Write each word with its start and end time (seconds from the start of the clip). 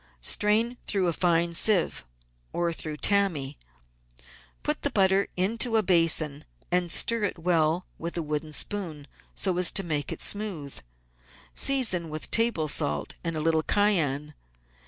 Strain 0.23 0.77
through 0.87 1.05
a 1.07 1.13
fine 1.13 1.53
sieve 1.53 2.03
or 2.53 2.73
through 2.73 2.97
tammy, 2.97 3.55
put 4.63 4.81
the 4.81 4.89
butter 4.89 5.27
into 5.37 5.77
a 5.77 5.83
basin, 5.83 6.43
and 6.71 6.91
stir 6.91 7.21
it 7.23 7.37
well 7.37 7.85
with 7.99 8.17
a 8.17 8.23
wooden 8.23 8.51
spoon 8.51 9.05
so 9.35 9.55
as 9.59 9.69
to 9.69 9.83
make 9.83 10.11
it 10.11 10.19
smooth. 10.19 10.79
Season 11.53 12.09
with 12.09 12.31
table 12.31 12.67
salt 12.67 13.13
and 13.23 13.35
a 13.35 13.39
little 13.41 13.61
cayenne. 13.61 14.33